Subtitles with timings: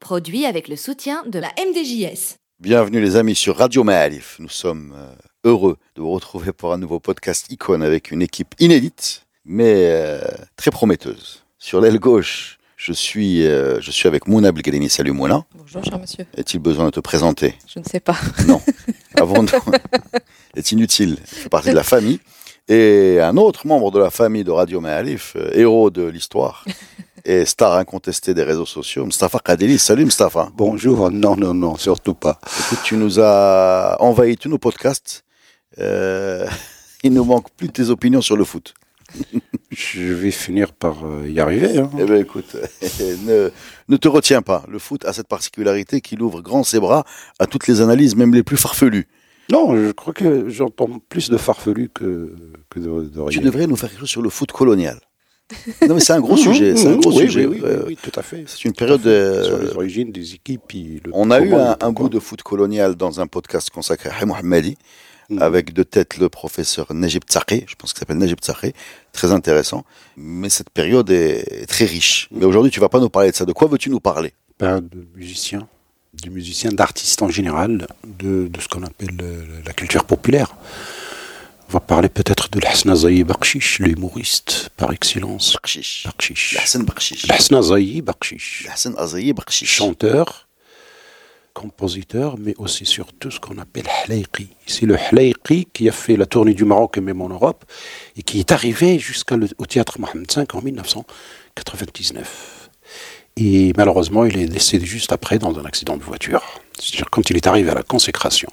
[0.00, 2.36] Produit avec le soutien de la MDJS.
[2.60, 4.36] Bienvenue les amis sur Radio Maalif.
[4.38, 5.12] Nous sommes euh,
[5.46, 10.20] heureux de vous retrouver pour un nouveau podcast Icône avec une équipe inédite, mais euh,
[10.56, 11.44] très prometteuse.
[11.56, 14.90] Sur l'aile gauche, je suis, euh, je suis avec Mouna Belgadeni.
[14.90, 15.44] Salut Mouna.
[15.54, 16.26] Bonjour, cher monsieur.
[16.36, 17.54] Est-il besoin de te présenter?
[17.72, 18.16] Je ne sais pas.
[18.48, 18.60] Non.
[19.14, 19.52] Avant de...
[20.56, 21.16] est inutile.
[21.28, 22.18] Tu fais partie de la famille.
[22.68, 26.64] Et un autre membre de la famille de Radio Maalif, euh, héros de l'histoire
[27.24, 29.78] et star incontesté des réseaux sociaux, Mustafa Kadeli.
[29.78, 30.48] Salut Mustafa.
[30.54, 32.40] Bonjour, non, non, non, surtout pas.
[32.66, 35.22] Écoute, tu nous as envahi tous nos podcasts.
[35.78, 36.46] Euh,
[37.02, 38.74] il nous manque plus de tes opinions sur le foot.
[39.70, 41.78] Je vais finir par euh, y arriver.
[41.78, 41.90] Hein.
[41.98, 42.56] Eh bien, écoute,
[43.24, 43.50] ne,
[43.88, 44.64] ne te retiens pas.
[44.68, 47.04] Le foot a cette particularité qu'il ouvre grand ses bras
[47.38, 49.06] à toutes les analyses, même les plus farfelues.
[49.50, 52.34] Non, je crois que j'entends plus de farfelus que,
[52.68, 53.42] que de, de Tu rien.
[53.42, 54.98] devrais nous faire quelque chose sur le foot colonial.
[55.88, 56.76] Non, mais c'est un gros sujet.
[56.76, 57.46] C'est un Mhm, gros oui, sujet.
[57.46, 58.44] Oui, oui, Euh, oui, tout à fait.
[58.46, 59.02] C'est une période.
[59.02, 59.44] Fait.
[59.44, 60.72] Sur euh, les origines des équipes.
[60.72, 64.26] le On a eu un, un goût de foot colonial dans un podcast consacré à
[64.26, 64.76] Mohamedi,
[65.28, 65.42] Mhm.
[65.42, 68.72] avec de tête le professeur Najib Tsakhi, je pense qu'il s'appelle Najib Tsakhi,
[69.12, 69.84] très intéressant.
[70.16, 72.28] Mais cette période est très riche.
[72.30, 73.44] Mais aujourd'hui, tu vas pas nous parler de ça.
[73.44, 74.32] De quoi veux-tu nous parler?
[74.60, 75.66] Ben, de musiciens,
[76.22, 80.54] de musiciens, d'artistes en général, de, de ce qu'on appelle euh, la culture populaire.
[81.68, 85.54] On va parler peut-être de l'Hasna Zayi Bakshish, l'humoriste par excellence.
[85.54, 86.04] Bakshish.
[86.06, 86.54] Bakshish.
[86.54, 87.26] L'Hassan Bakshish.
[87.26, 88.64] L'Hasna Zayi Bakshish.
[88.66, 89.68] L'Hassan Azayi Bakshish.
[89.68, 90.46] chanteur,
[91.54, 94.48] compositeur, mais aussi surtout ce qu'on appelle Halaïqi.
[94.64, 97.64] C'est le Halaïqi qui a fait la tournée du Maroc et même en Europe,
[98.16, 102.55] et qui est arrivé jusqu'au théâtre Mohamed V en 1999.
[103.38, 106.42] Et malheureusement, il est décédé juste après dans un accident de voiture.
[106.78, 108.48] C'est-à-dire quand il est arrivé à la consécration.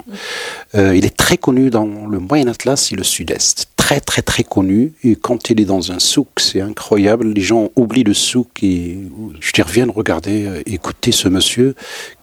[0.74, 3.68] Euh, il est très connu dans le Moyen Atlas et le Sud-Est.
[3.76, 4.92] Très, très, très connu.
[5.02, 7.28] Et quand il est dans un souk, c'est incroyable.
[7.28, 8.98] Les gens oublient le souk et
[9.40, 11.74] je dis, reviennent regarder, euh, écouter ce monsieur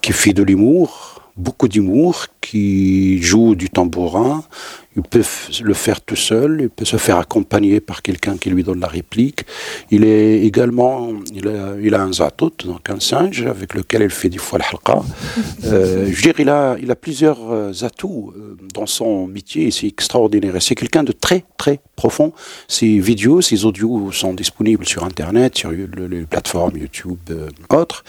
[0.01, 4.43] qui fait de l'humour, beaucoup d'humour, qui joue du tambourin.
[4.97, 5.23] Il peut
[5.63, 8.87] le faire tout seul, il peut se faire accompagner par quelqu'un qui lui donne la
[8.87, 9.45] réplique.
[9.89, 11.47] Il est également, il
[11.95, 15.01] a, un zatout, donc un singe avec lequel il fait des fois le halqa.
[15.63, 16.49] Euh, je veux dire, il
[16.91, 20.55] a, plusieurs euh, atouts euh, dans son métier c'est extraordinaire.
[20.59, 22.33] C'est quelqu'un de très, très profond.
[22.67, 27.19] Ses vidéos, ses audios sont disponibles sur Internet, sur le- les plateformes YouTube,
[27.69, 28.03] autres.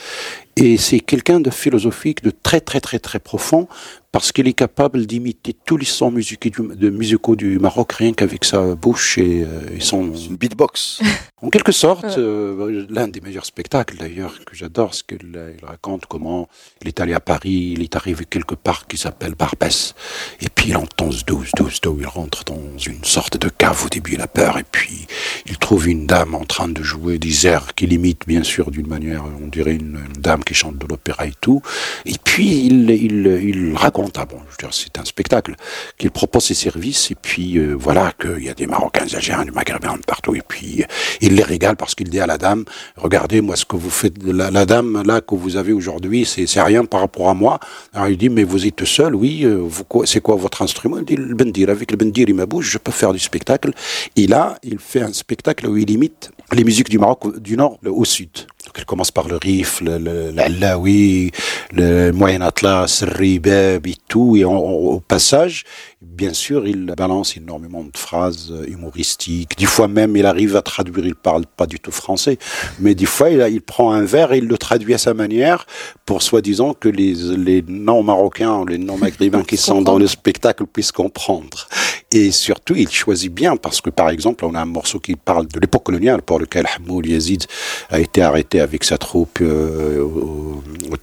[0.56, 3.69] Et c'est quelqu'un de philosophique, de très, très, très, très profond
[4.12, 8.12] parce qu'il est capable d'imiter tous les sons musique- du- de musicaux du Maroc rien
[8.12, 11.00] qu'avec sa bouche et, euh, et son, une beatbox.
[11.43, 16.05] en quelque sorte, euh, l'un des meilleurs spectacles d'ailleurs que j'adore, c'est qu'il euh, raconte
[16.06, 16.47] comment
[16.83, 19.95] il est allé à Paris, il est arrivé quelque part qui s'appelle Barbès,
[20.43, 23.83] et puis il entend ce douze, douze, douze, il rentre dans une sorte de cave,
[23.87, 25.06] au début il a peur, et puis
[25.47, 28.87] il trouve une dame en train de jouer des airs qu'il imite bien sûr d'une
[28.89, 31.62] manière, on dirait une, une dame qui chante de l'opéra et tout,
[32.05, 34.26] et puis il, il, il raconte, ah
[34.70, 35.54] c'est un spectacle,
[35.98, 39.44] qu'il propose ses services, et puis euh, voilà qu'il y a des Marocains, des Algériens,
[39.44, 40.86] des Maghrébins partout, et puis euh,
[41.20, 42.64] il les régale parce qu'il dit à la dame,
[42.96, 46.62] regardez, moi, ce que vous faites, la, la dame, là, que vous avez aujourd'hui, c'est
[46.62, 47.58] rien par rapport à moi.
[47.92, 49.68] Alors il dit, mais vous êtes seul, oui, euh,
[50.04, 50.98] c'est quoi votre instrument?
[50.98, 51.70] Il dit, le bendir.
[51.70, 53.72] Avec le bendir et ma bouche, je peux faire du spectacle.
[54.16, 57.78] Et là, il fait un spectacle où il imite les musiques du Maroc du nord
[57.84, 58.30] au sud.
[58.72, 61.31] Donc il commence par le Rif, le, le, l'Allaoui,
[61.72, 64.34] le Moyen Atlas, le Ribeb et tout.
[64.34, 65.65] Et au passage,
[66.04, 69.56] Bien sûr, il balance énormément de phrases euh, humoristiques.
[69.56, 72.38] Des fois même, il arrive à traduire, il parle pas du tout français,
[72.80, 75.64] mais des fois, il, prend un verre et il le traduit à sa manière
[76.04, 81.69] pour soi-disant que les, non-marocains, les non-maghrébins qui sont dans le spectacle puissent comprendre.
[82.10, 85.46] Et surtout, il choisit bien parce que, par exemple, on a un morceau qui parle
[85.46, 87.44] de l'époque coloniale pour lequel Hamoul Yazid
[87.90, 90.96] a été arrêté avec sa troupe euh, au, au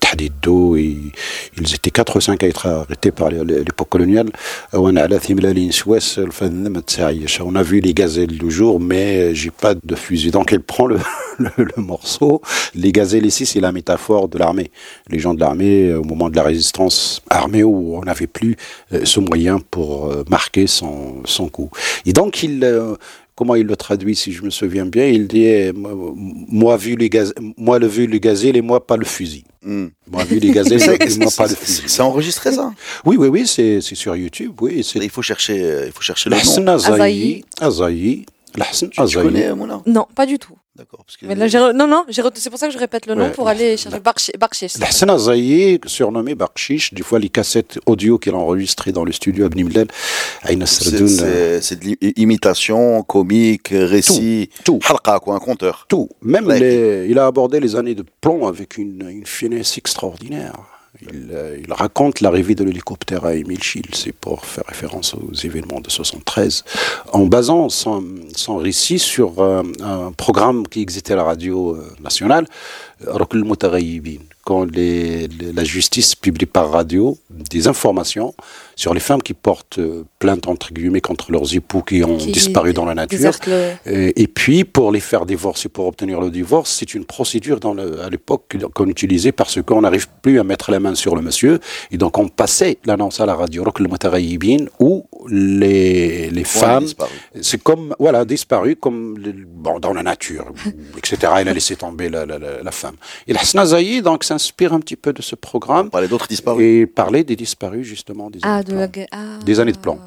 [0.78, 1.12] ils
[1.74, 4.30] étaient 4 ou 5 à être arrêtés par l'époque coloniale.
[4.74, 4.89] Euh,
[7.46, 10.32] on a vu les gazelles du jour, mais j'ai pas de fusil.
[10.32, 10.98] Donc elle prend le,
[11.78, 12.42] morceau.
[12.76, 14.72] Les gazelles ici, c'est la métaphore de l'armée.
[15.10, 18.56] Les gens de l'armée, euh, au moment de la résistance armée, où on n'avait plus
[18.94, 21.70] euh, ce moyen pour euh, marquer son, son coup.
[22.06, 22.66] Et donc il,
[23.40, 25.06] comment il le traduit, si je me souviens bien?
[25.06, 27.34] Il dit eh, moi, vu les gaz...
[27.56, 29.46] moi le vu le gazelle et moi pas le fusil.
[29.64, 29.88] Hmm.
[30.12, 31.84] Moi vu les gazelles et moi pas le fusil.
[31.88, 32.74] c'est enregistré ça?
[33.06, 34.52] Oui, oui, oui, c'est c'est sur YouTube.
[34.60, 36.74] Oui, c'est Il faut chercher, euh, il faut chercher le nom.
[36.74, 37.46] Azaï.
[37.62, 38.26] Azaï.
[38.74, 40.56] Tu, tu connais Mouna Non, pas du tout.
[40.75, 41.04] D'accord.
[41.06, 43.06] Parce que Mais là, j'ai re- non, non, re- c'est pour ça que je répète
[43.06, 43.31] le nom Ouais.
[43.31, 44.78] pour aller chercher Barchi- Barchish.
[44.78, 49.46] Lahsen Azaï, surnommé Bakshish, des fois les cassettes audio qu'il a enregistrées dans le studio
[49.46, 49.88] à Bnimlel,
[50.66, 54.80] c'est euh, c'est de l'imitation, comique, récit, tout.
[54.88, 55.86] halqa quoi, un conteur.
[55.90, 56.10] tout.
[56.22, 60.54] Même les- il a abordé les années de plomb avec une, une finesse extraordinaire.
[61.02, 65.34] Il, euh, il raconte l'arrivée de l'hélicoptère à Émile Schill, c'est pour faire référence aux
[65.34, 66.66] événements de 73,
[67.14, 68.04] en basant son,
[68.58, 72.48] récit sur euh, un programme qui existait à la radio euh, nationale,
[74.46, 78.34] quand les- les- la justice publie par radio des informations
[78.75, 82.31] sur les femmes qui portent euh, plainte entre guillemets contre leurs époux qui ont Qui
[82.31, 83.19] disparu dans la nature.
[83.86, 87.74] Et, et puis, pour les faire divorcer, pour obtenir le divorce, c'est une procédure dans
[87.74, 91.22] le- à l'époque qu'on utilisait parce qu'on n'arrive plus à mettre la main sur le
[91.22, 91.60] monsieur.
[91.92, 93.63] Et donc, on passait l'annonce à la radio,
[94.80, 97.12] où les, les femmes, disparu.
[97.42, 99.16] c'est comme, voilà, disparu, comme
[99.48, 100.45] bon, dans la nature,
[100.98, 101.18] etc.
[101.42, 102.89] Il a laissé tomber la, la, la, la femme.
[103.28, 106.64] Et la Snazaï, donc, s'inspire un petit peu de ce programme parlait d'autres disparus.
[106.66, 109.40] et parlait des disparus, justement, des Ah, années de ah.
[109.46, 110.00] Des années de plomb.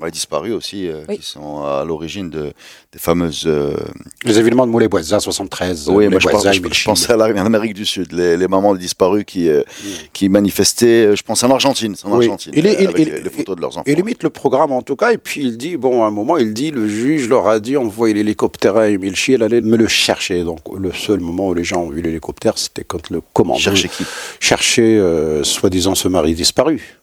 [0.00, 1.18] Ouais, disparus aussi, euh, Oui.
[1.18, 2.52] qui sont à l'origine de,
[2.92, 3.44] des fameuses.
[3.46, 3.76] euh,
[4.24, 5.88] Les événements de Moulay Boisa, 73.
[5.88, 8.48] oui, moi je, pense- je- je pensais à la- en Amérique du Sud, les, les
[8.48, 9.62] mamans de disparus qui, euh,
[10.12, 12.24] qui manifestaient, je pense en Argentine, en Oui.
[12.24, 13.84] Argentine, Il est- il- avec il- les, photos de leurs enfants.
[13.86, 16.38] Il limite le programme en tout cas, et puis il dit, bon, à un moment,
[16.38, 19.86] il dit, le juge leur a dit, envoyez l'hélicoptère à Émile Schill, allez me le
[19.86, 20.42] chercher.
[20.42, 23.88] Donc le seul moment où les gens ont vu l'hélicoptère, c'était quand le commandant Chercher
[23.88, 24.04] qui?
[24.40, 26.98] cherchait, euh, soi-disant, ce mari disparu.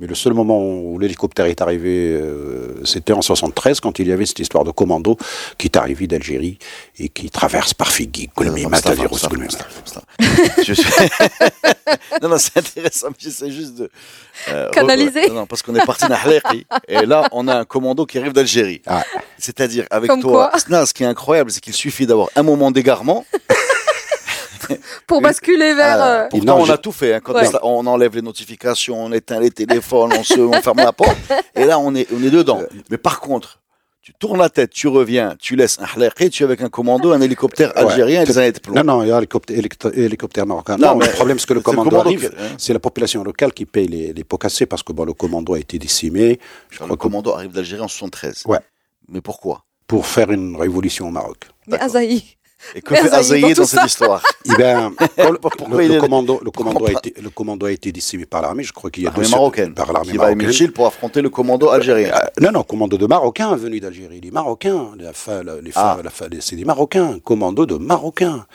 [0.00, 4.12] Mais le seul moment où l'hélicoptère est arrivé, euh, c'était en 73, quand il y
[4.12, 5.16] avait cette histoire de commando
[5.56, 6.58] qui est arrivé d'Algérie
[6.98, 8.68] et qui traverse par Figui, Kolmi, Non,
[12.22, 13.90] non, non, c'est intéressant, mais j'essaie juste de.
[14.48, 15.28] euh, Canaliser.
[15.28, 18.32] Non, non, parce qu'on est parti d'Ahlaqi, et là, on a un commando qui arrive
[18.32, 18.82] d'Algérie.
[18.86, 19.04] Ah.
[19.38, 23.24] C'est-à-dire, avec Comme toi, ce qui est incroyable, c'est qu'il suffit d'avoir un moment d'égarement.
[25.06, 25.96] Pour basculer vers.
[26.02, 27.14] Ah, euh, pourtant, Non, on a tout fait.
[27.14, 27.20] hein.
[27.22, 27.48] Quand Ouais.
[27.62, 31.16] on enlève les notifications, on éteint les téléphones, on, se, on ferme la porte.
[31.54, 32.62] Et là, on est, on est dedans.
[32.90, 33.60] Mais par contre,
[34.02, 37.12] tu tournes la tête, tu reviens, tu laisses un halaqi, tu es avec un commando,
[37.12, 37.82] un hélicoptère Ouais.
[37.82, 38.74] algérien et années de plomb.
[38.74, 40.76] Non, non, il y a l'hélicoptère, hélicoptère- hélicoptère marocain.
[40.76, 42.54] Non, Non, mais le problème, c'est que le commando, commando arrive, qui- hein.
[42.58, 45.54] c'est la population locale qui paye les, les pots cassés parce que bon, le commando
[45.54, 46.38] a été décimé.
[46.68, 48.42] Je Le que commando arrive d'Algérie en 73.
[48.46, 48.58] Ouais.
[49.08, 49.64] Mais pourquoi?
[49.86, 51.38] Pour faire une révolution au Maroc.
[51.66, 52.22] Mais Azaï.
[52.74, 54.22] Et que fait Azaï, Azaï dans cette histoire?
[54.44, 58.62] Eh ben, le, commando, le commando a été, le commando a été décimé par l'armée.
[58.62, 59.74] Je crois qu'il y a deux- marocaine.
[59.74, 60.70] par l'armée qui va marocaine.
[60.72, 62.12] Pour affronter le commando algérien.
[62.14, 64.20] Euh, non, non, commando de Marocains venus d'Algérie.
[64.20, 66.02] Les Marocains, la fa- la- les fa- Ah.
[66.02, 68.46] la fa- c'est des Marocains, commando de Marocains.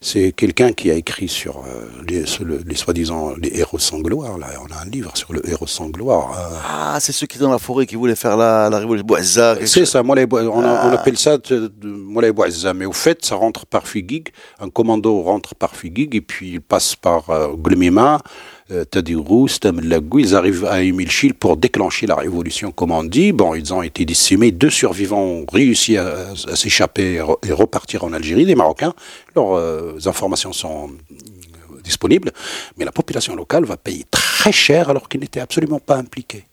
[0.00, 2.24] C'est quelqu'un qui a écrit sur euh, les,
[2.66, 4.38] les soi-disant les héros sans gloire.
[4.38, 6.32] Là, on a un livre sur le héros sans gloire.
[6.38, 9.06] euh, Ah, c'est ceux qui dans la forêt qui voulaient faire la, la révolution.
[9.64, 10.92] C'est ça, Moulay Bou- on, a- on Ah.
[10.94, 11.38] appelle ça
[11.82, 16.20] Moulay Bouazza, mais au fait, ça rentre par Figuig, un commando rentre par Figuig, et
[16.20, 18.20] puis il passe par euh, Glumima,
[18.70, 23.32] euh, Tadirou, Stamlagou, ils arrivent à Émile Chil pour déclencher la révolution, comme on dit.
[23.32, 27.52] Bon, ils ont été décimés, deux survivants ont réussi à, à s'échapper et, re- et
[27.52, 28.94] repartir en Algérie, des Marocains.
[29.36, 31.51] Leurs euh, informations sont euh,
[31.82, 32.32] disponibles,
[32.76, 36.46] mais la population locale va payer très cher alors qu'ils n'étaient absolument pas impliqués.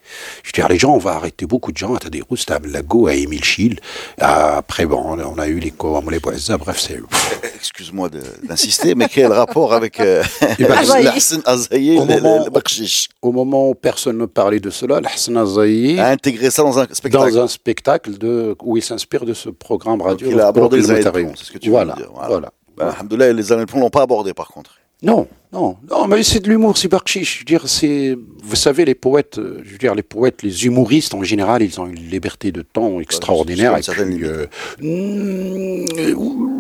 [0.43, 3.13] Je veux dire, les gens, on va arrêter beaucoup de gens à Tadirou, Stamlagou, à
[3.13, 3.79] Émile Chil.
[4.19, 5.73] Après, bon, on a- on a eu les
[6.11, 6.99] les Boisa, bref, c'est...
[7.55, 8.09] Excuse-moi
[8.43, 10.23] d'insister, mais quel rapport avec euh,
[10.57, 10.71] Eh ben,
[11.15, 14.99] Hassan Azaï, Au le, moment- le bakshish Au moment où personne ne parlait de cela,
[15.01, 17.33] l'Hassan Azaï, a intégré ça dans un spectacle.
[17.33, 20.27] dans un spectacle de, où il s'inspire de ce programme radio.
[20.27, 21.03] Donc, il a abordé les c'est
[21.45, 22.27] ce que tu voilà, veux dire, voilà.
[22.29, 22.51] voilà.
[22.77, 24.78] Ben, les de plomb l'ont pas abordé par contre.
[25.01, 27.35] Non, non, non, mais c'est de l'humour, c'est Bakshish.
[27.35, 30.65] Je veux dire, c'est, vous savez, les poètes, euh, je veux dire, les poètes, les
[30.65, 33.71] humoristes en général, ils ont une liberté de ton extraordinaire.
[33.73, 34.45] une et certaine puis, euh,
[34.81, 35.85] mm,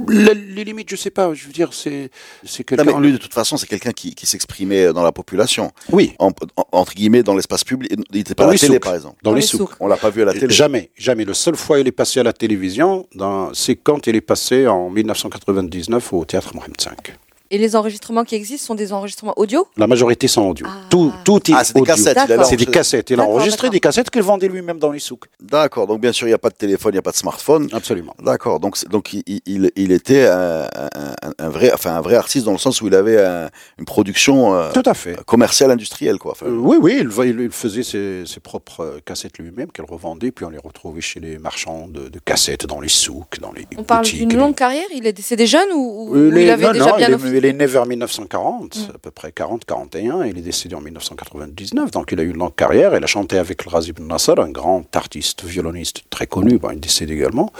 [0.09, 1.33] les, les limites, je sais pas.
[1.33, 2.09] Je veux dire, c'est,
[2.45, 2.99] c'est Non, quelqu'un.
[2.99, 6.29] mais lui, de toute façon, c'est quelqu'un qui, qui s'exprimait dans la population, Oui, en-
[6.55, 7.91] en- entre guillemets, dans l'espace public.
[8.11, 8.83] Il n'était pas à Dans la les télé, souks.
[8.83, 9.17] par exemple.
[9.21, 9.59] dans, Dans les les souks.
[9.69, 9.75] souks.
[9.81, 10.49] On l'a pas vu à la télé.
[10.53, 11.25] Jamais, jamais.
[11.25, 14.21] Le seul fois où il est passé à la télévision, dans- c'est quand il est
[14.21, 17.13] passé en 1999 au théâtre Mohamed V.
[17.51, 19.67] Et les enregistrements qui existent sont des enregistrements audio?
[19.75, 20.67] La majorité sont audio.
[20.69, 20.81] Ah.
[20.89, 21.93] Tout, tout est Ah, c'est des audio.
[21.95, 22.15] cassettes.
[22.17, 22.45] il a D'accord.
[22.45, 22.71] C'est des enregistré.
[22.71, 23.09] cassettes.
[23.09, 25.25] Il a D'accord, enregistré des cassettes qu'il vendait lui-même dans les souks.
[25.41, 27.15] D'accord, donc bien sûr, il n'y a pas de téléphone, il n'y a pas de
[27.17, 27.67] smartphone.
[27.73, 28.15] Absolument.
[28.21, 32.45] D'accord, donc, donc il, il, il était un, un, un vrai, enfin, un vrai artiste
[32.45, 35.17] dans le sens où il avait un- une production euh, Tout à fait.
[35.25, 36.19] commerciale, industrielle.
[36.19, 36.33] Quoi.
[36.33, 39.71] Enfin, Euh, oui, oui, il, va- il- il faisait ses, ses propres euh, cassettes lui-même
[39.71, 43.39] qu'il revendait, puis on les retrouvait chez les marchands de, de cassettes, dans les souks,
[43.41, 44.85] dans les On parle d'une les- longue carrière?
[44.93, 47.09] Il est décédé jeune ou, ou il avait non, déjà non, bien
[47.39, 48.95] il, est, né vers 1940, Mm.
[48.95, 52.55] à peu près 40-41, il est décédé en 1999, donc il a eu une longue
[52.55, 52.95] carrière.
[52.95, 57.13] Il a chanté avec Razib Nasser, un grand artiste violoniste très connu, il est décédé
[57.13, 57.51] également.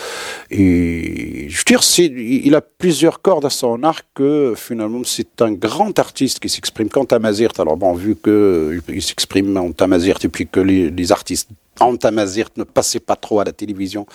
[0.52, 1.82] Et je veux dire,
[2.18, 6.90] il a plusieurs cordes à son arc que finalement c'est un grand artiste qui s'exprime
[6.90, 7.60] qu'en tamazirt.
[7.60, 11.50] Alors bon, vu qu'il il s'exprime en tamazirt et puis que les artistes
[11.82, 14.06] en tamazirt ne passaient pas trop à la télévision,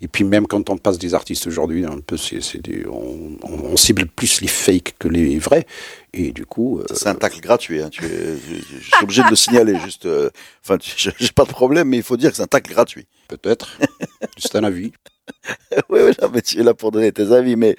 [0.00, 2.40] et puis même quand on passe des artistes aujourd'hui, un peu, c'est,
[2.88, 5.66] on, on- cible plus les fakes que les vrais,
[6.12, 7.80] et du coup, euh, C'est un tacle gratuit.
[7.82, 7.88] Hein.
[7.90, 8.36] Tu es-
[8.80, 9.78] je, suis obligé de le signaler.
[9.78, 10.28] Juste, euh,
[10.64, 13.06] enfin, j'ai pas de problème, mais il faut dire que c'est un tacle gratuit.
[13.28, 13.78] peut-être,
[14.38, 14.92] c'est un avis.
[15.88, 17.76] oui, oui, non, mais tu es là pour donner tes avis, mais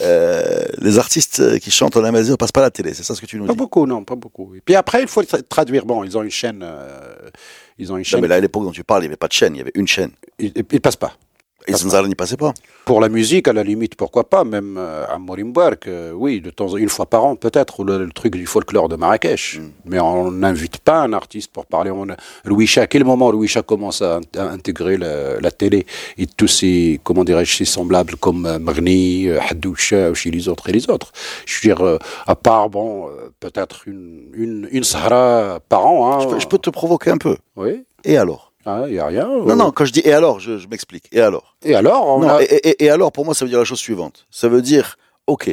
[0.00, 2.94] euh, les artistes qui chantent en amazigh passent pas à la télé.
[2.94, 3.58] C'est ça ce que tu nous Pas dis.
[3.58, 4.54] beaucoup, non, pas beaucoup.
[4.54, 5.84] Et puis après, il faut tra- traduire.
[5.86, 6.62] Bon, ils ont une chaîne,
[7.78, 9.28] ils ont une Non, mais là, à l'époque dont tu parles, il n'y avait pas
[9.28, 10.10] de chaîne, il y avait une chaîne.
[10.38, 11.16] Ils, ils passent pas.
[11.66, 11.72] Et
[12.06, 12.54] n'y passait pas.
[12.86, 16.50] Pour la musique, à la limite, pourquoi pas, même euh, à Morimbark, euh, oui, de
[16.50, 19.58] temps en une fois par an peut-être, ou le, le truc du folklore de Marrakech.
[19.58, 19.70] Mm.
[19.84, 21.90] Mais on n'invite pas un artiste pour parler.
[21.90, 22.06] On
[22.44, 25.84] Louis à quel moment Louis Cha commence à, à intégrer la, la télé?
[26.16, 30.70] Et tous ses, comment dirais-je, ses semblables comme euh, Marni, Haddoucha, ou chez les autres
[30.70, 31.12] et les autres.
[31.44, 33.10] Je veux dire, à part, bon,
[33.40, 36.12] peut-être une, une, une Sahara par an.
[36.12, 37.36] Hein, Je, peux, je peux te provoquer un peu.
[37.56, 38.47] Oui, Et alors?
[38.86, 39.26] Il n'y a rien.
[39.26, 39.54] Non, euh.
[39.54, 41.04] non, quand je dis et alors, je, je m'explique.
[41.12, 43.48] Et alors Et alors, on Non, a- et, et- et alors, pour moi, ça veut
[43.50, 44.26] dire la chose suivante.
[44.30, 44.96] Ça veut dire,
[45.26, 45.50] ok,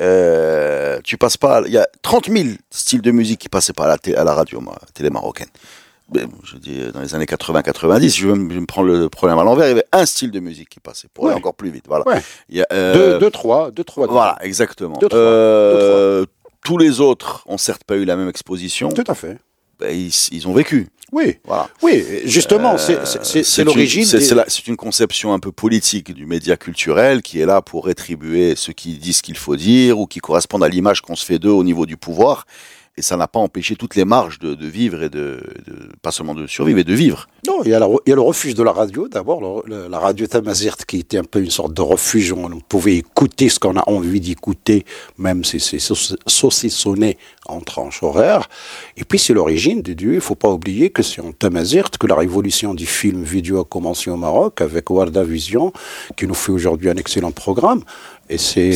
[0.00, 1.62] euh, tu passes pas.
[1.66, 4.34] Il y a 30 000 styles de musique qui passaient pas à la, à la
[4.34, 5.48] radio, moi, télé marocaine.
[6.44, 9.66] Je dis dans les années 80-90, je, vais me- prends le problème à l'envers.
[9.66, 11.86] Il y avait un style de musique qui passait pour aller encore plus vite.
[11.88, 12.06] Voilà.
[12.06, 12.22] Ouais.
[12.48, 14.06] Il y a, euh, deux, deux, trois, deux, trois.
[14.06, 14.96] Voilà, exactement.
[14.98, 15.18] Deux, trois.
[15.20, 16.24] Euh,
[16.64, 18.88] Tous les autres ont certes pas eu la même exposition.
[18.90, 19.38] Tout à fait.
[19.78, 20.88] Ben, ils, ils ont vécu.
[21.12, 21.68] Oui, Voilà.
[21.82, 24.04] oui, justement, c'est- Euh, c'est l'origine.
[24.04, 28.54] C'est des- une conception un peu politique du média culturel qui est là pour rétribuer
[28.56, 31.38] ceux qui disent ce qu'il faut dire ou qui correspondent à l'image qu'on se fait
[31.38, 32.44] d'eux au niveau du pouvoir.
[32.98, 36.10] Et ça n'a pas empêché toutes les marges de, de vivre et de, de- pas
[36.10, 37.28] seulement de survivre et de vivre.
[37.46, 39.98] Non, il y, a la- il y a le refuge de la radio, d'abord, la
[39.98, 43.58] radio Tamazirt, qui était un peu une sorte de refuge où on pouvait écouter ce
[43.60, 44.86] qu'on a envie d'écouter,
[45.18, 48.48] même si c'est sauc- saucissonné en tranche horaire.
[48.96, 50.14] Et puis, c'est l'origine des dieux.
[50.14, 53.64] Il faut pas oublier que c'est en Tamazirt que la révolution du film vidéo a
[53.64, 55.72] commencé au Maroc, avec Warda Vision,
[56.16, 57.82] qui nous fait aujourd'hui un excellent programme.
[58.28, 58.72] Et c'est...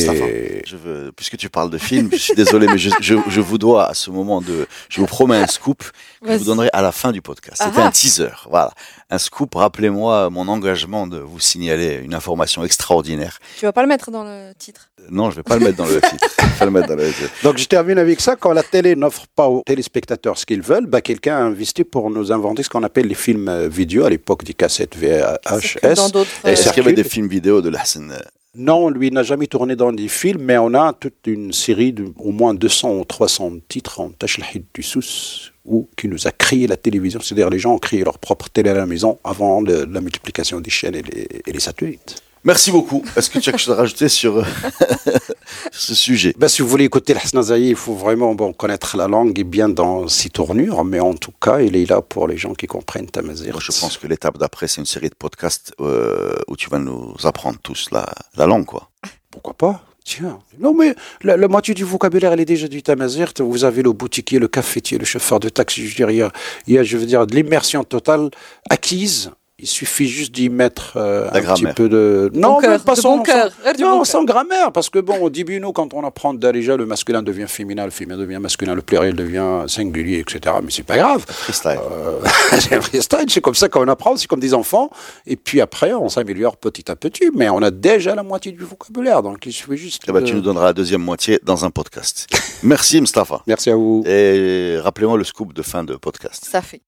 [0.65, 3.57] je veux, puisque tu parles de film, je suis désolé, mais je, je, je vous
[3.57, 5.83] dois à ce moment de, je vous promets un scoop
[6.23, 7.61] que je vous donnerai à la fin du podcast.
[7.61, 7.87] C'était Ah ah.
[7.87, 8.71] un teaser, voilà,
[9.09, 9.55] un scoop.
[9.55, 13.39] Rappelez-moi mon engagement de vous signaler une information extraordinaire.
[13.59, 14.90] Tu vas pas le mettre dans le titre.
[15.09, 16.27] Non, je vais pas le mettre dans le titre.
[16.39, 17.29] Je vais pas le mettre dans le titre.
[17.43, 18.35] Donc je termine avec ça.
[18.35, 22.09] Quand la télé n'offre pas aux téléspectateurs ce qu'ils veulent, bah, quelqu'un a investi pour
[22.09, 26.11] nous inventer ce qu'on appelle les films euh, vidéo à l'époque des cassettes VHS.
[26.11, 26.29] d'autres.
[26.45, 28.13] Et Est-ce ça qu'il y avait des films vidéo de Lassen
[28.55, 32.05] Non, lui n'a jamais tourné dans des films, mais on a toute une série de
[32.17, 36.67] au moins 200 ou 300 titres en Tashlahid du Sous, ou qui nous a créé
[36.67, 37.19] la télévision.
[37.21, 40.59] C'est-à-dire les gens ont créé leur propre télé à la maison avant le- la multiplication
[40.59, 42.21] des chaînes et les, et les satellites.
[42.43, 43.03] Merci beaucoup.
[43.15, 44.43] Est-ce que tu as quelque chose à rajouter sur euh,
[45.71, 46.33] ce sujet?
[46.37, 49.43] Ben, si vous voulez écouter le Zaï, il faut vraiment bon, connaître la langue et
[49.43, 52.65] bien dans ses tournures, mais en tout cas, il est là pour les gens qui
[52.65, 53.53] comprennent Tamazirt.
[53.53, 56.79] Moi, Je pense que l'étape d'après, c'est une série de podcasts euh, où tu vas
[56.79, 58.89] nous apprendre tous la, la langue, quoi.
[59.29, 59.83] Pourquoi pas?
[60.03, 60.39] Tiens.
[60.59, 63.39] Non, mais la, la moitié du vocabulaire, elle est déjà du Tamazirt.
[63.39, 65.83] Vous avez le boutiquier, le cafetier, le chauffeur de taxi.
[65.83, 66.31] Je veux dire, il y a,
[66.65, 68.31] il y a, je veux dire, de l'immersion totale
[68.69, 69.31] acquise.
[69.63, 72.31] Il suffit juste d'y mettre euh, un petit peu de...
[72.33, 73.51] Bon cœur, pas de sans- bon cœur.
[73.63, 76.33] sans- du Non, bon sans grammaire, parce que bon, au début, nous, quand on apprend
[76.33, 80.55] déjà, le masculin devient féminin, le féminin devient masculin, le pluriel devient singulier, etc.
[80.63, 81.23] Mais c'est pas grave.
[81.27, 81.79] Freestyle.
[81.91, 82.19] Euh,
[82.59, 84.89] c'est un freestyle, c'est comme ça qu'on apprend, c'est comme des enfants.
[85.27, 88.63] Et puis après, on s'améliore petit à petit, mais on a déjà la moitié du
[88.63, 90.07] vocabulaire, donc il suffit juste.
[90.11, 92.27] De- tu nous donneras la deuxième moitié dans un podcast.
[92.63, 93.41] Merci, Mustafa.
[93.45, 94.03] Merci à vous.
[94.07, 96.47] Et rappelez-moi le scoop de fin de podcast.
[96.49, 96.81] Ça fait.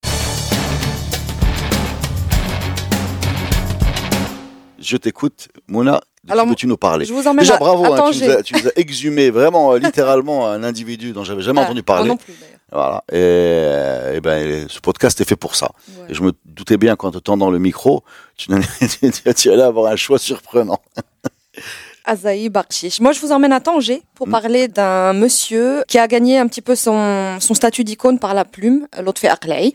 [4.84, 6.02] Je t'écoute, Mouna.
[6.24, 8.30] De Alors, qui veux-tu nous parler Je vous emmène Déjà, à, bravo, hein, tu, nous
[8.32, 11.84] as, tu nous as exhumé vraiment, euh, littéralement, un individu dont j'avais jamais Ah, entendu
[11.84, 12.08] parler.
[12.10, 12.58] non plus, d'ailleurs.
[12.72, 13.04] Voilà.
[13.12, 15.72] Et, eh ben, ce podcast est fait pour ça.
[16.00, 16.06] Ouais.
[16.10, 18.04] Et je me doutais bien qu'en te tendant le micro,
[18.38, 18.48] tu,
[19.02, 20.80] tu, tu allais avoir un choix surprenant.
[22.06, 23.00] Azaï Bakshish.
[23.00, 24.32] Moi, je vous emmène à Tanger pour Mm.
[24.32, 28.44] parler d'un monsieur qui a gagné un petit peu son, son statut d'icône par la
[28.44, 29.74] plume, Lotfi Aklai,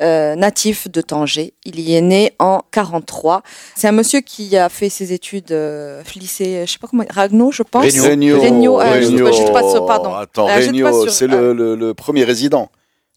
[0.00, 1.54] euh, natif de Tanger.
[1.64, 3.42] Il y est né en 43.
[3.76, 7.50] C'est un monsieur qui a fait ses études euh, lycée, je sais pas comment, Ragno,
[7.52, 7.84] je pense.
[7.84, 8.38] Regno.
[8.40, 10.14] Regno, euh, je sais pas- pas pardon.
[10.14, 11.12] Attends, Euh, je suis pas Regno, sûre.
[11.12, 11.92] c'est le,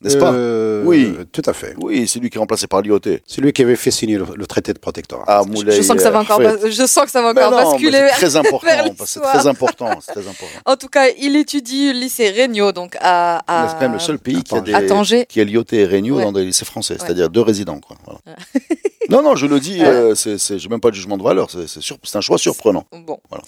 [0.05, 1.13] n'est-ce pas Euh, Oui.
[1.31, 1.75] Tout à fait.
[1.81, 2.99] Oui, c'est lui qui est remplacé par l'IOT.
[3.27, 5.25] C'est lui qui avait fait signer le, le traité de protectorat.
[5.27, 5.75] Ah, Je, Moulay.
[5.75, 6.61] je sens que ça va encore, Ahmed.
[6.61, 8.07] bas- je sens que ça va encore non, basculer.
[8.11, 8.67] c'est très important.
[9.05, 9.89] C'est très important.
[10.01, 10.59] C'est très important.
[10.65, 13.99] En tout cas, il étudie le lycée Regno, donc à, à, C'est quand même le
[13.99, 15.25] seul pays qui a, à des, à Tanger.
[15.27, 16.23] qui a l'IOT et Regno Ouais.
[16.23, 16.99] dans des lycées français, Ouais.
[17.01, 17.79] c'est-à-dire deux résidents.
[17.79, 17.97] Quoi.
[18.05, 18.19] Voilà.
[19.09, 22.15] non, non, je le dis, euh, c'est, j'ai même pas de jugement de valeur, c'est,
[22.17, 22.85] un choix surprenant.
[22.91, 23.19] Bon.
[23.29, 23.43] Voilà.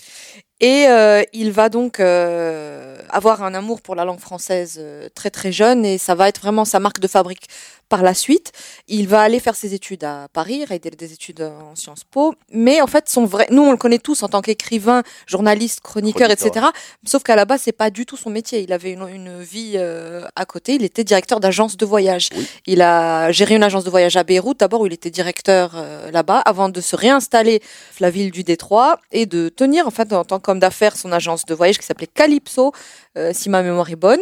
[0.59, 5.29] Et euh, il va donc euh, avoir un amour pour la langue française euh, très
[5.29, 7.45] très jeune et ça va être vraiment sa marque de fabrique
[7.89, 8.51] par la suite.
[8.87, 12.81] Il va aller faire ses études à Paris, a des études en Sciences Po, mais
[12.81, 16.65] en fait son vrai, nous on le connaît tous en tant qu'écrivain, journaliste, chroniqueur, etc.
[17.05, 18.61] Sauf qu'à la base c'est pas du tout son métier.
[18.61, 20.73] Il avait une, une vie à côté.
[20.73, 22.29] Il était directeur d'agence de voyage.
[22.35, 22.47] Oui.
[22.65, 25.75] Il a géré une agence de voyage à Beyrouth d'abord où il était directeur
[26.11, 27.61] là-bas avant de se réinstaller
[27.99, 31.45] la ville du Détroit et de tenir en fait en tant qu'homme d'affaires son agence
[31.45, 32.71] de voyage qui s'appelait Calypso,
[33.17, 34.19] euh, si ma mémoire est bonne.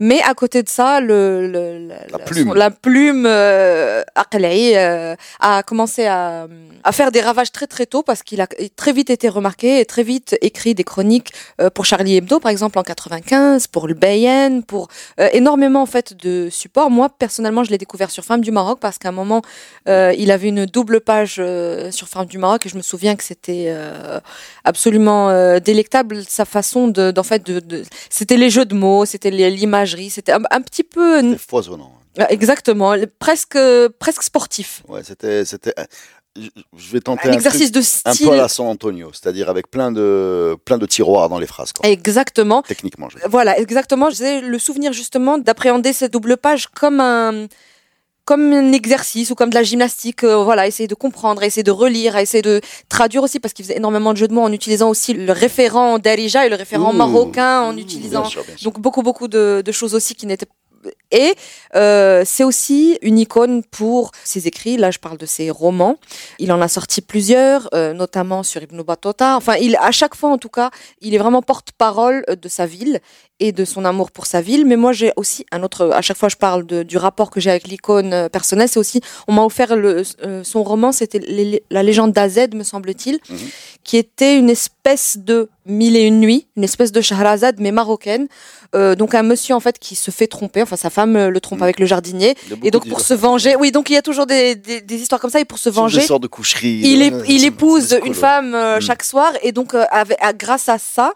[0.00, 2.48] Mais à côté de ça, le, le- La plume.
[2.48, 6.46] son- la plume euh, euh, a commencé à,
[6.84, 8.46] à faire des ravages très très tôt parce qu'il a
[8.76, 11.32] très vite été remarqué et très vite écrit des chroniques
[11.74, 14.86] pour Charlie Hebdo par exemple en 95, pour le Bayen, pour
[15.32, 16.90] énormément en fait de supports.
[16.90, 19.42] Moi personnellement, je l'ai découvert sur Femmes du Maroc parce qu'à un moment
[19.86, 21.42] il avait une double page
[21.90, 23.74] sur Femmes du Maroc et je me souviens que c'était
[24.64, 29.04] absolument euh, délectable sa façon de d'en fait de, de- c'était les jeux de mots,
[29.04, 31.92] c'était les- l'imagerie, c'était un, un petit peu foisonnant.
[32.20, 33.58] euh, exactement, presque
[33.98, 34.82] presque sportif.
[34.88, 35.84] Ouais, c'était, c'était, euh,
[36.76, 38.26] je vais tenter Un un, exercice de truc un style.
[38.28, 41.72] peu à la San Antonio, c'est-à-dire avec plein de, plein de tiroirs dans les phrases,
[41.72, 41.88] quoi.
[41.88, 42.62] Exactement.
[42.62, 43.18] Techniquement, je.
[43.28, 44.10] Voilà, exactement.
[44.10, 47.46] J'ai le souvenir justement d'appréhender cette double page comme un
[48.28, 51.70] comme un exercice ou comme de la gymnastique, euh, voilà, essayer de comprendre, essayer de
[51.70, 54.90] relire, essayer de traduire aussi parce qu'il faisait énormément de jeux de mots en utilisant
[54.90, 56.96] aussi le référent d'Arija et le référent Ouh.
[56.96, 58.70] marocain en Bien utilisant sûr, bien sûr.
[58.70, 60.44] donc beaucoup beaucoup de, de choses aussi qui n'étaient
[61.10, 61.34] et
[61.74, 64.76] euh, c'est aussi une icône pour ses écrits.
[64.76, 65.96] Là, je parle de ses romans.
[66.38, 69.36] Il en a sorti plusieurs, euh, notamment sur Ibn Battuta.
[69.36, 72.66] Enfin, il, à chaque fois, en tout cas, il est vraiment porte-parole euh, de sa
[72.66, 73.00] ville
[73.40, 74.66] et de son amour pour sa ville.
[74.66, 75.90] Mais moi, j'ai aussi un autre.
[75.92, 78.68] À chaque fois, je parle de- du rapport que j'ai avec l'icône personnelle.
[78.68, 80.90] C'est aussi, on m'a offert le, euh, son roman.
[80.92, 81.20] C'était
[81.70, 83.38] la légende d'Azed, me semble-t-il, Mhm.
[83.84, 88.26] qui était une espèce de mille et une nuits, une espèce de Shahrazad mais marocaine.
[88.74, 91.58] Donc un monsieur en fait qui se fait tromper, enfin sa femme euh, le trompe
[91.60, 91.68] Mhm.
[91.68, 92.30] avec le jardinier.
[92.66, 95.20] Et donc pour se venger, oui, donc il y a toujours des, des, des histoires
[95.22, 95.40] comme ça.
[95.40, 96.80] Et pour se venger, de coucheries.
[96.92, 97.00] il,
[97.34, 98.80] il épouse une femme euh, Mm.
[98.88, 99.30] chaque soir.
[99.46, 101.08] Et donc euh, avec- à- grâce à ça,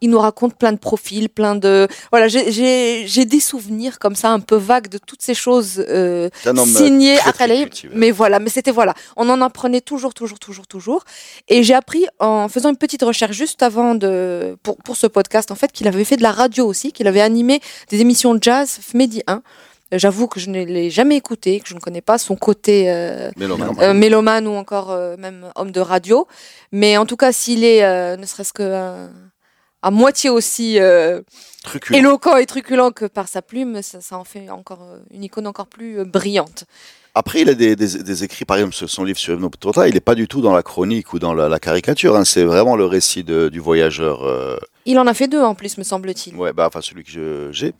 [0.00, 2.28] il nous raconte plein de profils, plein de voilà.
[2.28, 7.16] j'ai- des souvenirs comme ça un peu vagues de toutes ces choses euh, euh, signées
[7.16, 7.68] très, à Calais.
[7.94, 11.04] Mais voilà, mais c'était voilà, on en apprenait toujours, toujours, toujours, toujours.
[11.48, 15.50] Et j'ai appris en faisant une petite recherche juste avant de pour pour ce podcast
[15.50, 18.42] en fait qu'il avait fait de la radio aussi, qu'il avait animé des émissions de
[18.42, 19.34] jazz Medi 1.
[19.34, 22.90] Euh, J'avoue que je ne l'ai jamais écouté, que je ne connais pas son côté
[22.90, 23.74] euh, Mélomane.
[23.80, 26.26] euh, mélomane ou encore euh, même homme de radio.
[26.72, 29.06] Mais en tout cas, s'il est euh, ne serait-ce que euh,
[29.82, 31.20] à moitié aussi euh,
[31.62, 31.98] Truculent.
[31.98, 35.46] éloquent et truculent que par sa plume, ça, ça en fait encore euh, une icône
[35.46, 36.64] encore plus euh, brillante.
[37.14, 39.88] Après, il a des, des, des écrits, par exemple, sur son livre sur Ibn Battuta,
[39.88, 42.14] il n'est pas du tout dans la chronique ou dans la, la caricature.
[42.16, 42.24] hein.
[42.24, 44.22] C'est vraiment le récit de- du voyageur.
[44.24, 46.36] euh, Il en a fait deux en plus, me semble-t-il.
[46.36, 47.72] ouais, bah, enfin, celui que j'ai.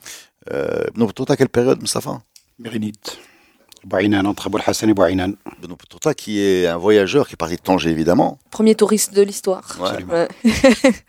[0.53, 2.21] Euh, Ibn Battuta, quelle période, Mustafa
[2.59, 3.19] Mérinite.
[3.85, 5.33] Bouainan, entre Abou Hassan et Bouainan.
[5.63, 9.23] Ibn Battuta, qui est un voyageur qui est parti de Tanger, évidemment, Premier touriste de
[9.23, 9.63] l'histoire.
[9.81, 9.89] Ouais.
[9.89, 10.13] Absolument.
[10.15, 10.29] Ouais.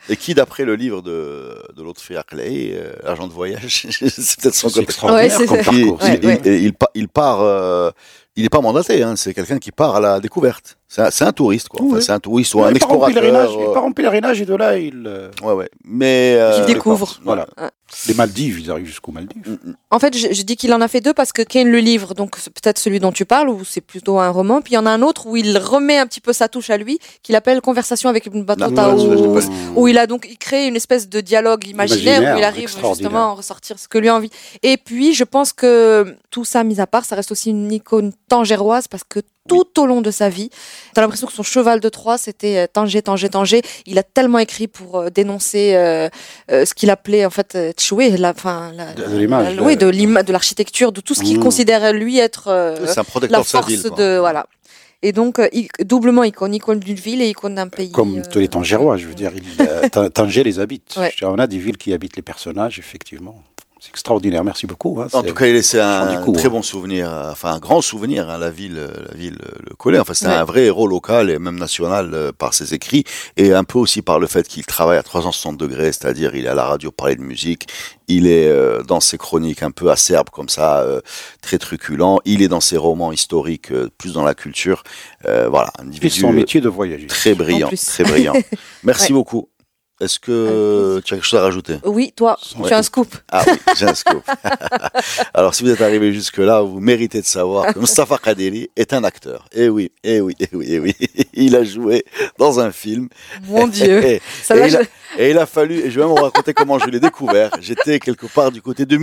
[0.09, 4.41] et qui, d'après le livre de, de l'autre fait Aklei, euh, agent de voyage, c'est
[4.41, 4.81] peut-être son côté.
[4.81, 5.99] extraordinaire Ouais, comme parcours.
[6.03, 7.91] il- Ouais, il- il pa- il part, euh,
[8.39, 10.77] il n'est pas mandaté, hein, c'est quelqu'un qui part à la découverte.
[10.87, 11.85] C'est un, touriste, quoi.
[11.85, 13.21] Enfin, c'est un touriste ou un il part en explorateur.
[13.21, 15.03] pèlerinage, il euh, part en pèlerinage et de là, il.
[15.05, 15.69] euh, Ouais, ouais.
[15.83, 16.35] Mais.
[16.39, 17.19] euh, Qu'il découvre.
[17.23, 17.45] Voilà.
[17.61, 17.67] Ouais.
[18.07, 19.37] Les Maldives, ils arrivent jusqu'aux Maldives.
[19.47, 19.75] mm, mm.
[19.91, 22.15] En fait, je, je dis qu'il en a fait deux parce que Kane le livre,
[22.15, 24.61] donc peut-être celui dont tu parles, ou c'est plutôt un roman.
[24.61, 26.71] Puis il y en a un autre où il remet un petit peu sa touche
[26.71, 28.97] à lui, qu'il appelle Conversation avec Ibn Battuta, Non,
[29.75, 32.43] où, où il a donc il crée une espèce de dialogue imaginaire, Imaginaire, où il
[32.43, 34.31] arrive justement à ressortir ce que lui a envie.
[34.63, 38.11] Et puis, je pense que tout ça mis à part, ça reste aussi une icône
[38.29, 40.49] tangéroise parce que tout au long de sa vie,
[40.93, 43.61] t'as l'impression que son cheval de Troie, c'était euh, Tanger, Tanger, Tanger.
[43.85, 46.07] Il a tellement écrit pour euh, dénoncer euh,
[46.51, 48.33] euh, ce qu'il appelait en fait tchoué, la,
[48.75, 51.37] la, De- de l'image, la- oui, de- de l'ima- de l'architecture, de tout ce qu'il
[51.39, 51.43] Mmh.
[51.43, 53.81] considère lui être euh, C'est un la force ville.
[53.81, 53.97] quoi.
[53.97, 54.45] de voilà.
[55.01, 55.39] Et donc,
[55.79, 57.89] doublement icône, icône d'une ville et icône d'un pays.
[57.91, 60.95] Comme tous les Tangérois, je veux dire, il, Tan- Tanger les habite.
[60.97, 61.13] Ouais.
[61.17, 63.41] Dire, On a des villes qui habitent les personnages, effectivement.
[63.81, 64.99] C'est extraordinaire, merci beaucoup.
[64.99, 66.51] hein, En c'est- tout cas, il a laissé un coup, très hein.
[66.51, 68.29] bon souvenir, euh, enfin un grand souvenir.
[68.29, 69.99] hein, la ville, euh, la ville euh, le collait.
[69.99, 70.35] Enfin, c'était Ouais.
[70.37, 73.05] un vrai héros local et même national euh, par ses écrits
[73.37, 76.49] et un peu aussi par le fait qu'il travaille à 360 degrés, c'est-à-dire il est
[76.49, 77.67] à la radio parler de musique,
[78.09, 80.99] il est euh, dans ses chroniques un peu acerbes comme ça, euh,
[81.41, 82.19] très truculent.
[82.25, 84.83] Il est dans ses romans historiques, euh, plus dans la culture.
[85.25, 87.07] Euh, voilà, un C'est individu son métier de voyager.
[87.07, 88.33] très brillant, très brillant.
[88.83, 89.19] Merci Ouais.
[89.19, 89.47] beaucoup.
[90.01, 91.77] Est-ce que tu as quelque chose à rajouter?
[91.83, 92.67] Oui, toi, Ouais.
[92.69, 93.13] tu as un scoop.
[93.31, 94.23] Ah oui, j'ai un scoop.
[95.33, 99.03] Alors, si vous êtes arrivé jusque-là, vous méritez de savoir que Mustafa Kaderi est un
[99.03, 99.45] acteur.
[99.53, 100.95] Eh oui, eh oui, eh oui, eh oui.
[101.33, 102.05] Il a joué
[102.37, 103.09] dans un film.
[103.47, 104.03] Mon Dieu.
[104.05, 104.87] Et, Ça et va, il a, je-
[105.21, 107.51] et il a fallu, et je vais même vous raconter comment je l'ai découvert.
[107.59, 108.97] J'étais quelque part du côté de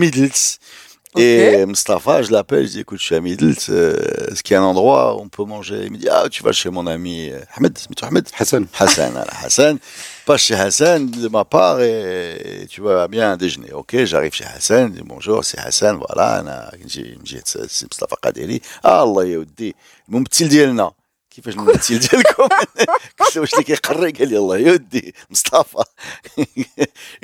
[1.16, 3.94] et euh, Mustafa, je l'appelle, je dis écoute, je suis à Midl, euh,
[4.30, 5.84] est-ce qu'il y a un endroit où on peut manger?
[5.84, 8.66] Il me dit ah, tu vas chez mon ami euh, Ahmed, Ahmed Hassan.
[8.78, 9.78] Hassan, Hassan.
[10.26, 13.72] pas chez Hassan de ma part et tu vas bien déjeuner.
[13.72, 16.44] Ok, j'arrive chez Hassan, je dis bonjour, c'est Hassan, voilà,
[16.86, 18.60] c'est Mustafa Kaderi.
[18.82, 19.74] Ah, Allah yaoudi,
[20.08, 20.72] mon petit dîner.
[21.35, 22.43] كيفاش الممثل ديالكم
[23.19, 25.83] قلت له واش اللي كيقري قال لي الله يودي مصطفى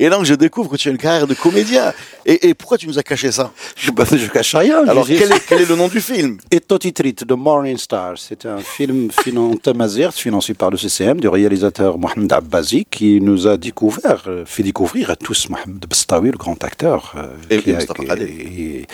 [0.02, 1.94] et donc je découvre que tu as une carrière de comédien
[2.26, 4.88] et, et pourquoi tu nous as caché ça Je, bah, je cache rien.
[4.88, 7.78] alors je dis- quel est, quel est le nom du film Et Totitrit de Morning
[7.78, 13.20] Star, c'est un film financé Mazert, financé par le CCM, du réalisateur Mohamed Abbazi, qui
[13.20, 17.00] nous a découvert, euh, fait découvrir à tous Mohamed Bastawi, le grand acteur.
[17.18, 18.32] euh, Et- qui et a- Mustafa qui- Kadri.
[18.32, 18.86] et-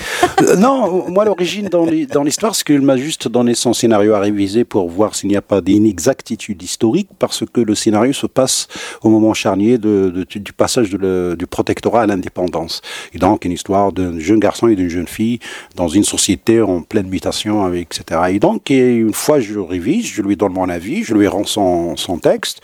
[0.42, 0.76] Euh, non,
[1.16, 4.64] moi l'origine dans l'hi- dans l'histoire, c'est qu'il m'a juste donné son scénario à réviser
[4.74, 8.69] pour voir s'il n'y a pas d'inexactitude historique, parce que le scénario se passe
[9.03, 12.83] au moment charnier du passage du protectorat à l'indépendance.
[13.13, 15.39] Et donc une histoire d'un jeune garçon et d'une jeune fille
[15.77, 18.21] dans une société en pleine mutation, etc.
[18.31, 21.95] Et donc, une fois je révise, je lui donne mon avis, je lui rends son,
[22.21, 22.61] texte.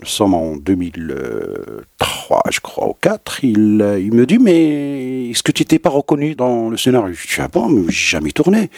[0.00, 3.44] Nous sommes en 2003, je crois, ou 4.
[3.44, 3.58] Il,
[4.12, 7.14] me dit, mais est-ce que tu n'étais pas reconnu dans le scénario?
[7.14, 8.70] Je dis, ah bon, mais j'ai jamais tourné.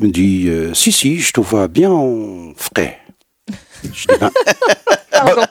[0.00, 2.98] Il me dit, euh, si, si, je te vois bien en frais.
[3.82, 4.30] Je dis, ben,
[5.10, 5.42] Pardon.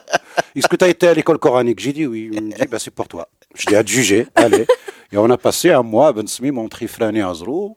[0.54, 1.80] est-ce que tu as été à l'école coranique?
[1.80, 2.30] J'ai dit oui.
[2.32, 3.28] Il me dit, bah, c'est pour toi.
[3.54, 4.66] Je dis, juger, allez.
[5.12, 7.76] Et on a passé un mois à Ben Smi, mon Triflani Azrou,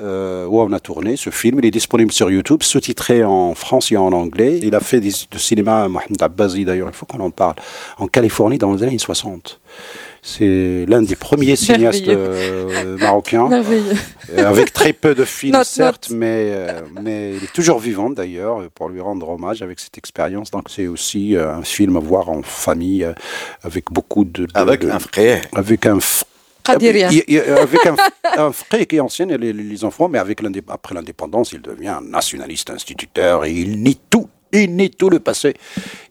[0.00, 1.58] euh, où on a tourné ce film.
[1.58, 4.60] Il est disponible sur YouTube, sous-titré en français et en anglais.
[4.62, 7.56] Il a fait des, du cinéma, Mohamed Abbazi d'ailleurs, il faut qu'on en parle,
[7.98, 9.60] en Californie dans les années 60.
[10.22, 13.48] C'est l'un des premiers cinéastes euh, marocains.
[14.36, 18.68] Euh, avec très peu de films, certes, mais, euh, mais il est toujours vivant d'ailleurs,
[18.74, 20.50] pour lui rendre hommage avec cette expérience.
[20.50, 23.06] Donc c'est aussi euh, un film à voir en famille,
[23.62, 24.46] avec beaucoup de...
[24.46, 25.98] de- avec de- un frère Avec un...
[25.98, 26.24] f-
[26.64, 27.08] Qadiria.
[27.10, 27.96] Il- il- avec un,
[28.36, 32.02] un frère qui est ancien, les, les enfants, mais avec après l'indépendance, il devient un
[32.02, 35.54] nationaliste instituteur et il nie tout, il nie tout le passé.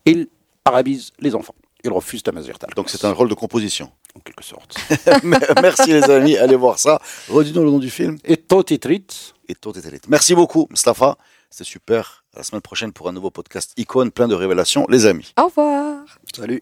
[0.05, 0.27] Il
[0.65, 1.53] arabise les enfants.
[1.83, 2.69] Il refuse ta mazertal.
[2.75, 4.75] donc c'est un rôle de composition En quelque sorte.
[5.61, 9.77] merci les amis allez voir ça redis-nous le nom du film Et Totitrit, et tout
[9.77, 10.07] est élite.
[10.07, 11.17] Merci beaucoup, Mustafa.
[11.49, 12.23] C'était super.
[12.33, 15.33] À la semaine prochaine pour un nouveau podcast Icône, plein de révélations, les amis.
[15.39, 16.03] Au revoir.
[16.35, 16.61] Salut.